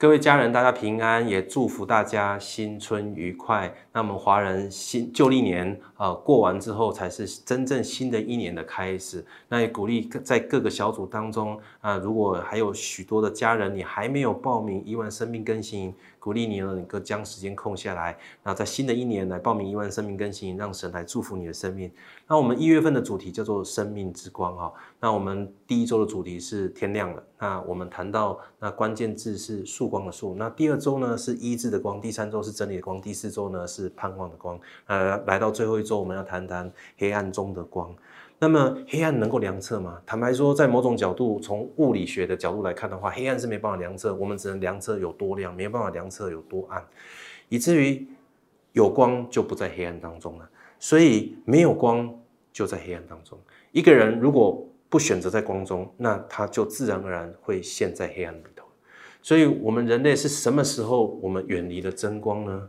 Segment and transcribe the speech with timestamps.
[0.00, 3.70] 各位家人，大家平安，也祝福大家新春愉快。
[3.92, 9.22] 那我们华人新旧历年呃过完之后，才是真正新的一年的开始。
[9.46, 15.94] 那也鼓励在各个小组当中啊，如果还有许多的家人，你还没有报名一万生命更新。
[16.18, 21.90] 鼓励你呢能够将时间空下来，那在新的一年来报名一万生命更新，让神来祝福你的生命。
[22.28, 24.70] 那我们一月份的主题叫做生命之光哈。
[25.00, 27.22] 那我们第一周的主题是天亮了。
[27.38, 30.34] 那我们谈到那关键字是曙光的数。
[30.38, 34.58] 那第二周呢是医治的光，第三周是真理的光，第四周呢是盼望的光。
[34.86, 37.94] 呃，来到最后一周，我们要谈谈黑暗中的光。
[38.38, 40.00] 那么黑暗能够量测吗？
[40.06, 46.82] 坦白说，在某种角度，从物理学的角度来看的话，黑暗是没办法量测，我们只能量测有多亮，没办法量测有多暗，
[47.50, 48.08] 以至于
[48.72, 50.48] 有光就不在黑暗当中了。
[50.78, 52.18] 所以没有光
[52.50, 53.38] 就在黑暗当中。
[53.72, 58.64] 一个人如果不选择在光中，那他就自然而然会陷在黑暗里头。
[59.22, 62.68] 所以，我们人类是什么时候我们远离了真光呢？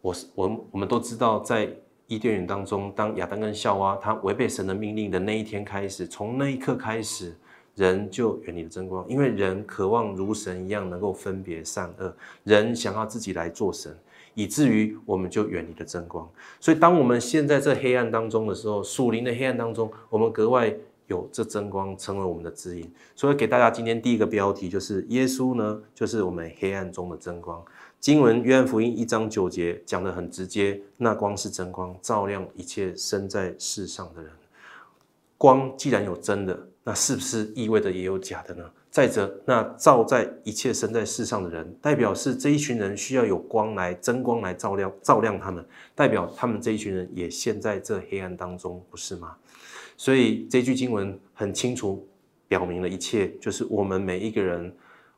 [0.00, 1.68] 我是我，我们都知道在。
[2.06, 7.34] 伊甸园当中，当亚当跟夏娃他违背神的命令的那一天开始，从那一刻开始，
[7.76, 13.96] 人就远离了真光，因为人渴望如神一样能够分别善恶，人想要自己来做神，
[14.34, 16.28] 以至于我们就远离了真光。
[16.60, 20.76] 所以，当我们现在这黑暗当中的时候，属灵的黑暗当中，我们格外
[21.06, 22.92] 有这真光成为我们的指引。
[23.14, 27.62] 所以，给大家今天第一个标题就是耶稣呢，就是我们黑暗中的真光。
[28.00, 34.30] 经文约翰福音一章九节讲得很直接，那光是真光，照亮一切生在世上的人。
[35.38, 38.70] 光既然有真的，那是不是意味着也有假的呢？
[38.90, 45.66] 再者，那照在一切生在世上的人，代表是这一群人需要有光来真光来照亮照亮他们，
[45.96, 49.36] 代表他们这一群人也陷在这黑暗当中，不是吗？
[49.96, 52.06] 所以这句经文很清楚
[52.48, 54.74] 表明了一切，就是我们每一个人。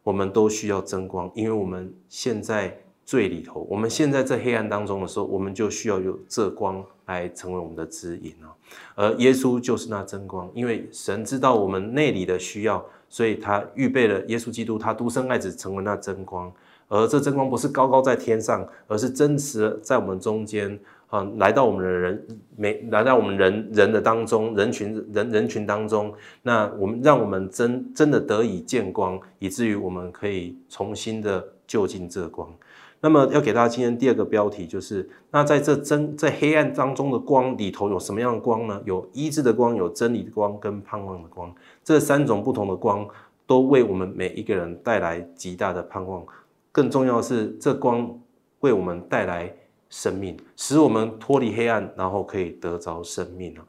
[0.06, 8.54] 我们都需要争光，因为我们现在最里头，我们现在在黑暗当中的时候，我们就需要有这光来成为我们的指引啊。
[8.94, 16.52] 而耶稣就是那真光，因为神知道我们内里的需要，所以他预备了耶稣基督，他独生爱子成为那真光。
[16.86, 20.78] 而这真光不是高高在天上，而是真实在我们中间。
[21.08, 26.12] 啊，来到我们的人，每来到我们人人的当中，人群人人群当中，
[26.42, 32.52] 那我们让我们真真的得以见光，以至于我们可以重新的就近这光。
[33.00, 38.82] 那么要给大家今天第二个标题，就是那在这真在黑暗当中的光里头有什么样的光呢？
[38.84, 41.54] 有医治的光，有真理的光，跟盼望的光。
[41.84, 43.06] 这三种不同的光，
[43.46, 46.24] 都为我们每一个人带来极大的盼望。
[46.72, 48.18] 更重要的是，这光
[48.58, 49.54] 为我们带来。
[49.88, 53.64] 生命使我们脱离黑暗，然后可以得着生命啊！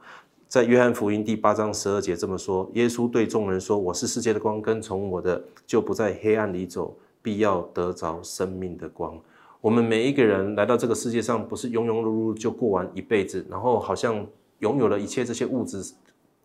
[0.48, 9.18] 在约翰福音第八章十二节这么说：耶稣对众人说：“我是世界的光，跟从我的就不在黑暗里走，必要得着生命的光。”
[9.60, 14.26] 我们每一个人来到这个世界上，不是庸庸碌碌就过完一辈子，然后好像
[14.60, 15.82] 拥有了一切这些物质。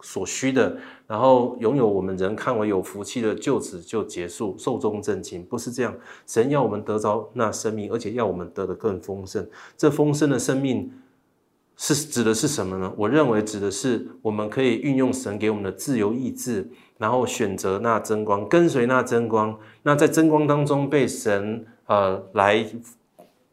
[0.05, 0.75] 所需的，
[1.07, 5.95] 然后拥有我们人看为有福气的，就此就结束，寿终正寝，不是这样。
[6.27, 9.47] 神要我们得着那生命，而且要我们得的更丰盛。
[9.77, 10.91] 这丰盛的生命
[11.77, 12.93] 是指的是什么呢？
[12.97, 19.57] 我认为指的是我们可以运用神给我们的自由意志，然后选择那真光，跟随那真光。
[19.83, 22.65] 那在真光当中被神呃来。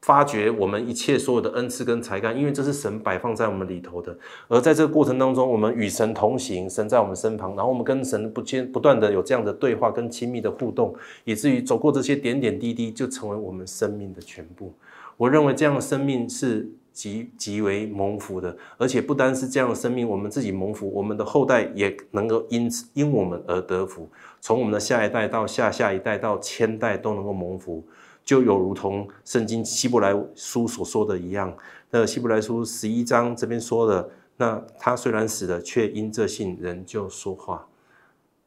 [0.02, 4.16] 发掘我们一切所有的恩赐跟才干，因为这是神摆放在我们里头的。
[4.48, 10.94] 而在这个过程当中，我们与神同行，神在我们身旁，然后我们跟神不间不断的有这样的对话跟亲密的互动，
[11.24, 14.72] 以至于走过这些点点滴滴，就成为我们生命的全部。
[15.18, 24.08] 我认为这样的生命是极极为蒙福的，而且不单是这样的生命，我们自己蒙福，我们的后代也能够因此因我们而得福，
[24.40, 27.84] 从我们的下一代到下下一代到千代都能够蒙福。
[28.24, 31.56] 就有如同圣经希伯来书所说的一样，
[31.90, 37.66] 那希伯来书十一章这边说的，那他虽然死了，却因这信仍旧说话。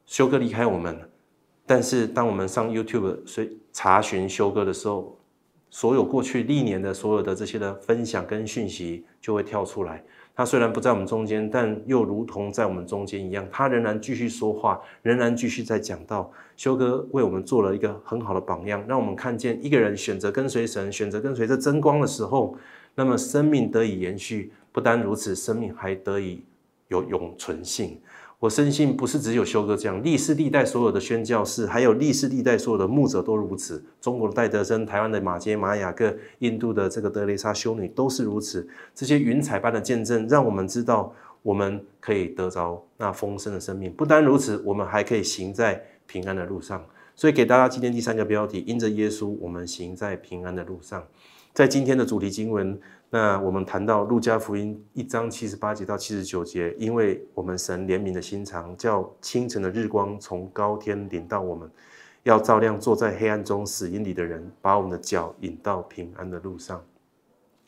[0.06, 1.08] 修哥离开我们，
[1.66, 5.18] 但是当我们上 YouTube 以查询修哥的时候，
[5.70, 10.04] 所有过去历年的所有的这些的分享跟讯息就会跳出来。
[10.36, 16.30] 他虽然不在我们中间，但又如同在我们中间一样，他仍然继续说话，仍然继续在讲道。
[16.56, 22.56] 修哥为我们做了一个很好的榜样，让我们看见一个人选择跟随神，选择跟随着真光的时候，
[22.96, 24.52] 那么生命得以延续。
[24.72, 26.42] 不单如此，生命还得以
[26.88, 28.00] 有永存性。
[28.44, 33.82] 我深信不是只有修哥这样，历世历代所有的宣教士，还有历世历代所有的牧者都如此。
[34.02, 38.68] 中国的戴德生、台湾的马杰、马雅各、印度的这个德雷莎修女都是如此。
[38.94, 41.10] 这些云彩般的见证，让我们知道
[41.40, 43.90] 我们可以得着那丰盛的生命。
[43.90, 46.84] 不单如此，我们还可以行在平安的路上。
[47.16, 51.02] 所以给大家今天第三个标题：因着耶稣，我们行在平安的路上。
[51.54, 52.76] 在今天的主题经文，
[53.10, 61.70] 那我们谈到路加福音一章七十八节到七十九节，因为我们神怜悯的心肠，叫清晨的日光从高天临到我们，
[62.24, 66.82] 要照亮坐在黑暗中死荫里的人，把我们的脚引到平安的路上。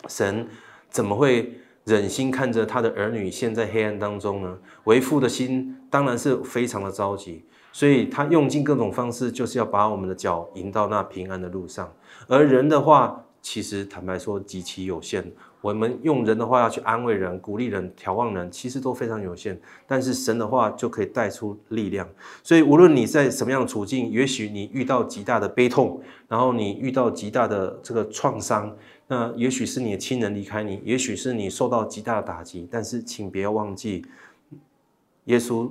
[0.09, 0.49] 神
[0.91, 4.59] 怎么会忍心看着他的儿女陷在黑暗当中呢？
[4.83, 11.93] 为父的心当然是非常的着急，所以他用尽各种方式，就是要把我们的脚引到那平安的路上。
[12.27, 15.25] 而人的话，其实坦白说极其有限，
[15.61, 19.57] 我们用人的话要去安慰人、鼓励人、调望人，其实都非常有限。
[19.87, 22.09] 但是神的话就可以带出力量。
[22.43, 28.77] 所以无论你在什么样的处境，也许你遇到极大的悲痛，然后你遇到极大的这个创伤，
[29.07, 32.67] 那也许是你的亲人离开你，也许是你受到极大的打击。
[32.69, 34.05] 但是请不要忘记，
[35.27, 35.71] 耶稣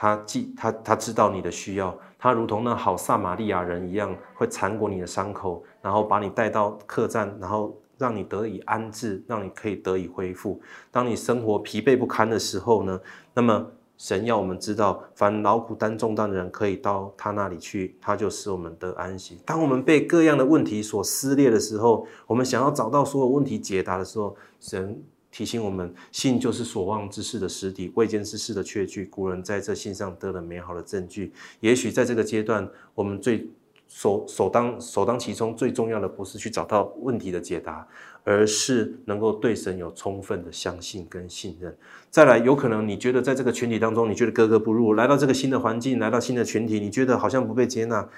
[0.00, 1.92] 他既他他知道你的需要。
[2.20, 10.60] 他如同那好撒玛利亚人一样，会缠过你的伤口，然后把你带到客栈，然后让你得以安置，让你可以得以恢复。
[10.92, 13.00] 当你生活疲惫不堪的时候呢，
[13.34, 13.66] 那么
[13.96, 19.40] 神要我们知道，凡劳苦担重担的人，可以到他那里去，他就使我们得安息。
[19.44, 25.02] 当我们被各样的问题所撕裂的时候，我们想要找到所有问题解答的时候，神。
[25.38, 29.04] 提醒我们，信就是所望之事的实底，未见之事的确据。
[29.04, 31.32] 古人在这信上得了美好的证据。
[31.60, 33.48] 也许在这个阶段，我们最
[33.86, 37.86] 首首当首当其冲最重要的，不是去找到问题的解答，
[38.24, 41.72] 而是能够对神有充分的相信跟信任。
[42.10, 48.08] 再来，有可能你觉得在这个群体当中，你觉得格格不入，来到这个新的环境，来到新的群体，你觉得好像不被接纳，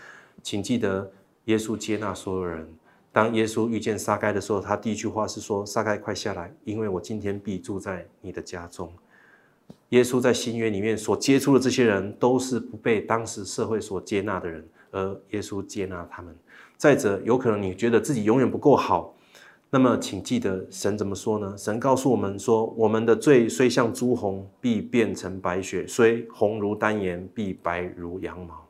[0.43, 1.13] 请记得，
[1.45, 2.67] 耶稣接纳所有人。
[3.13, 8.93] 当耶稣遇见撒该的时候，他第一句话是说：“撒该，快下来，因为我今天必住在你的家中。”
[9.91, 16.33] 耶稣在新约里面所接触的这些人，都是不被当时社会所接纳的人，而耶稣接纳他们。
[16.77, 19.13] 再者，有可能你觉得自己永远不够好，
[19.69, 21.57] 那么请记得神怎么说呢？
[21.59, 28.65] 神告诉我们说：“我们的罪虽像朱红，必变成白雪；虽红如丹颜，必白如羊毛。”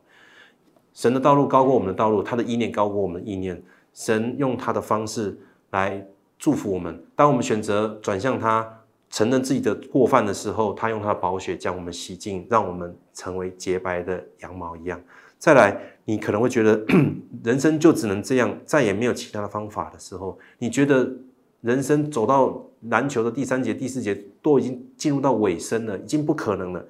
[0.93, 3.61] 神的道路高过我们的道路，他的意念高过我们的意念。
[3.93, 5.37] 神用他的方式
[5.71, 6.05] 来
[6.37, 7.03] 祝福我们。
[7.15, 8.79] 当我们选择转向他，
[9.09, 14.99] 承认自己的过犯的时候，他用他的宝血将我们洗净，让我们成为洁白的羊毛一样。
[15.37, 16.79] 再来，你可能会觉得
[17.43, 21.11] 人生就只能这样，再也没有其他的方法的时候，你觉得
[21.61, 26.85] 人生走到篮球的第三节、第四节都已经进入到尾声了，已经不可能了。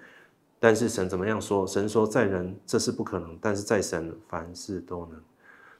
[0.59, 1.65] 但是神怎么样说？
[1.65, 5.19] 神说在人这是不可能，但是在神凡事都能。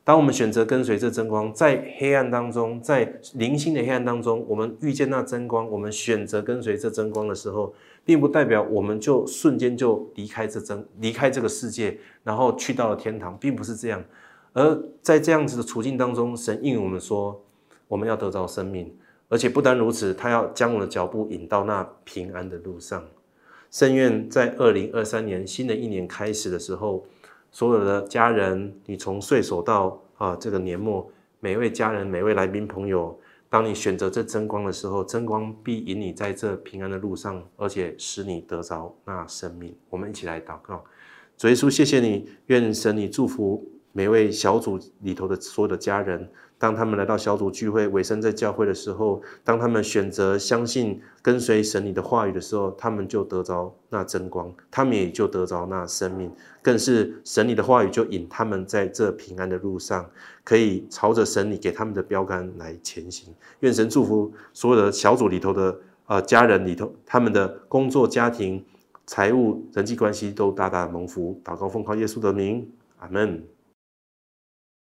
[0.04, 7.72] 当我们选择跟随这真光，在黑暗当中，在零星的黑暗当中，我们遇见那真光，我们选择跟随这真光的时候，
[8.04, 14.04] 并不代表我们就瞬间就离开这真，离开这个世界，然后去到了天堂，并不是这样。
[14.54, 17.40] 而在这样子的处境当中，神应我们说，
[17.88, 18.92] 我们要得到生命，
[19.30, 23.06] 而且不单如此，他要将我的脚步引到那平安的路上。
[23.70, 27.06] 圣愿在二零二三年新的一年开始的时候。
[27.52, 33.20] 所有的家人，你从岁首到啊这个年末，每位家人、每位来宾朋友，
[33.50, 39.76] 当你选择这真光的时候，真光必引你在这平安的路上，而且使你得着那生命。
[39.90, 40.84] 我们一起来祷告，
[41.38, 46.30] 主耶稣，谢谢你，愿神你祝福每位小组里头的所有的家人。
[46.58, 60.08] 当他们来到小组聚会、委身在教会的时候，当他们选择相信、跟随神你的话语的时候，他们就得着那真光，他们也就得着那生命，更是神你的话语就引他们在这平安的路上，
[60.44, 63.34] 可以朝着神你给他们的标杆来前行。
[63.62, 65.76] 愿神祝福所有的小组里头的
[66.06, 68.64] 呃家人里头，他们的工作、家庭、
[69.08, 71.42] 财务、人际关系都大大蒙福。
[71.44, 73.44] 祷告奉靠耶稣的名，阿门。